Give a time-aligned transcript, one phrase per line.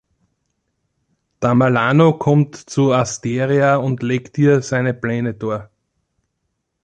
[1.41, 5.69] Tamerlano kommt zu Asteria und legt ihr seine Pläne dar.